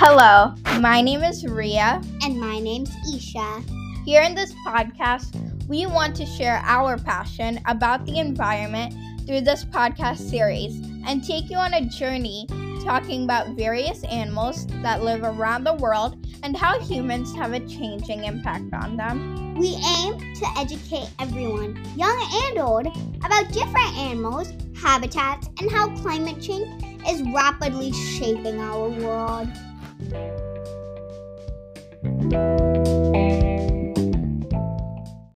[0.00, 2.00] Hello, my name is Ria.
[2.22, 3.64] And my name's Isha.
[4.04, 5.34] Here in this podcast,
[5.66, 8.94] we want to share our passion about the environment
[9.26, 12.46] through this podcast series and take you on a journey
[12.84, 18.22] talking about various animals that live around the world and how humans have a changing
[18.22, 19.56] impact on them.
[19.58, 22.86] We aim to educate everyone, young and old,
[23.24, 29.48] about different animals, habitats, and how climate change is rapidly shaping our world.
[30.10, 30.38] thank
[32.32, 32.67] you.